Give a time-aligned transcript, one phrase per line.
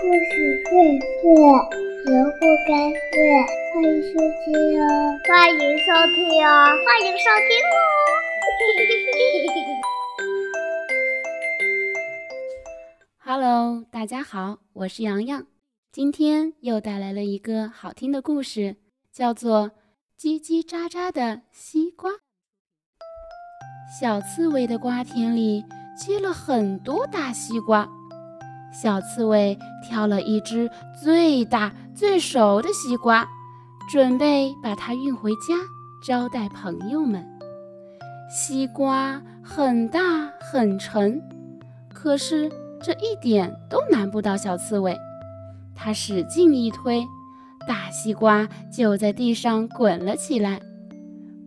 [0.00, 1.26] 故事荟萃，
[2.06, 3.18] 萝卜开会，
[3.74, 4.86] 欢迎收听哦！
[5.26, 6.16] 欢迎收听
[6.46, 6.48] 哦！
[6.86, 7.76] 欢迎收听哦
[13.24, 15.44] ！Hello，大家好，我是洋洋，
[15.90, 18.12] 今天又带来了一个好听。
[18.12, 18.76] 的故事，
[19.12, 19.70] 叫做
[20.16, 22.10] 《叽叽喳喳的西瓜》。
[24.00, 25.64] 小刺猬的瓜田里
[25.96, 27.88] 结了很多大西瓜。
[28.80, 30.70] 小刺猬挑了一只
[31.02, 33.26] 最大最熟的西瓜，
[33.90, 35.54] 准备把它运回家
[36.06, 37.26] 招待朋友们。
[38.30, 40.00] 西瓜很大
[40.38, 41.20] 很沉，
[41.92, 42.48] 可是
[42.80, 44.96] 这一点都难不倒小刺猬。
[45.74, 47.04] 它使劲一推，
[47.66, 50.60] 大西瓜就在地上滚了起来。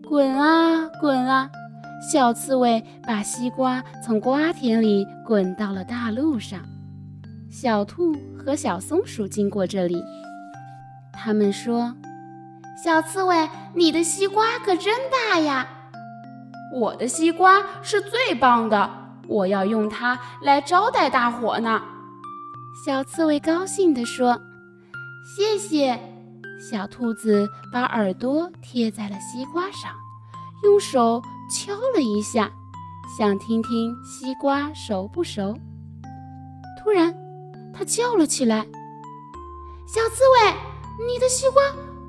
[0.05, 1.49] 滚啊滚啊，
[2.11, 6.59] 小刺猬把西瓜从瓜田里滚到了大路上。
[7.51, 10.01] 小兔和小松鼠经过这里，
[11.11, 11.93] 他们说
[12.81, 15.67] ：“小刺猬，你的西瓜可真大呀
[16.73, 18.89] ！”“我的西瓜是最棒的，
[19.27, 21.81] 我要用它来招待大伙呢。”
[22.85, 24.39] 小刺猬高兴地说
[25.35, 25.99] ：“谢谢。”
[26.71, 29.91] 小兔子把耳朵贴在了西瓜上，
[30.63, 31.21] 用手
[31.51, 32.49] 敲了一下，
[33.19, 35.53] 想听听西瓜熟不熟。
[36.81, 37.13] 突然，
[37.81, 38.67] 他叫了起来
[39.89, 40.53] ：“小刺猬，
[41.03, 41.63] 你的西瓜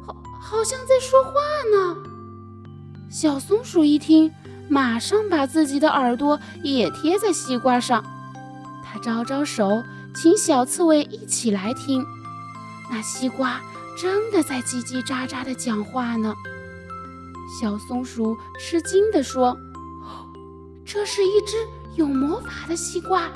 [0.06, 1.32] 好，好像在说话
[1.74, 1.96] 呢。”
[3.10, 4.30] 小松鼠一听，
[4.68, 8.04] 马上把自己的耳朵也贴在西瓜上。
[8.84, 9.82] 他招招手，
[10.14, 12.04] 请小刺猬一起来听。
[12.90, 13.58] 那西瓜
[13.98, 16.34] 真的在叽叽喳喳地讲话呢。
[17.58, 19.56] 小松鼠吃惊地说
[20.84, 21.56] ：“这是一只
[21.96, 23.30] 有魔法的西瓜。”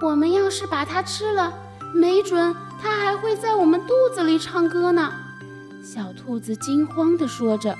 [0.00, 1.52] 我们要是把它吃了，
[1.94, 5.12] 没准它还会在我们肚子里唱歌呢。
[5.82, 7.76] 小兔子惊慌地说着：“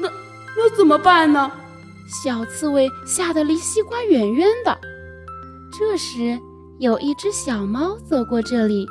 [0.00, 0.08] 那
[0.56, 1.50] 那怎么办呢？”
[2.22, 4.76] 小刺猬吓得离西瓜远远的。
[5.72, 6.38] 这时，
[6.78, 8.84] 有一只小猫走过这里，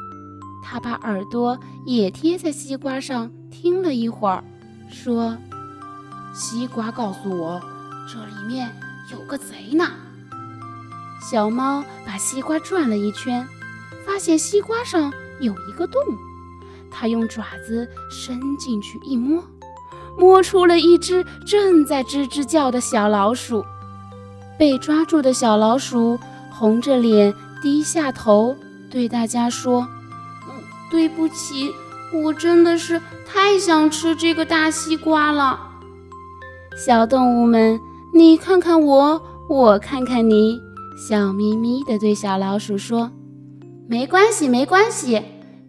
[0.64, 4.44] 它把耳朵也贴在西瓜上，听了一会儿，
[4.90, 5.38] 说
[6.34, 7.62] ：“西瓜告诉我，
[8.08, 8.74] 这里面
[9.12, 9.86] 有个贼呢。”
[11.22, 13.48] 小猫把西瓜转了一圈，
[14.06, 16.02] 发现西瓜上有一个洞。
[16.92, 19.44] 它用爪子伸进去一摸，
[20.18, 23.64] 摸出了一只正在吱吱叫的小老鼠。
[24.58, 26.20] 被抓住的小老鼠
[26.52, 28.56] 红着脸低下头，
[28.90, 29.88] 对大家说
[30.92, 31.72] ：“对不起，
[32.14, 35.60] 我真的是太想吃这个大西瓜了。”
[36.76, 37.80] 小动物们，
[38.14, 40.60] 你看看我，我看看你。
[41.08, 43.10] 笑眯眯地对小老鼠说
[43.88, 45.24] ：“没关系，没关系。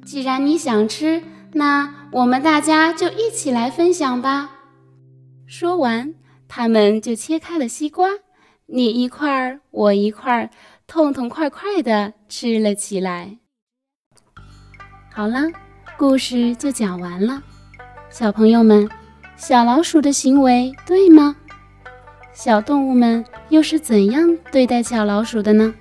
[0.04, 4.50] 既然你想吃，那我们大家就一起来分享吧。”
[5.46, 6.12] 说完，
[6.48, 8.08] 他们就切开了西瓜，
[8.66, 10.50] 你一块儿，我一块儿，
[10.88, 13.38] 痛痛快快地吃了起来。
[15.14, 15.46] 好了，
[15.96, 17.40] 故事就讲完了。
[18.10, 18.90] 小朋友们，
[19.36, 21.36] 小老鼠的行为对吗？
[22.42, 25.74] 小动物们又是怎样对待小老鼠的呢？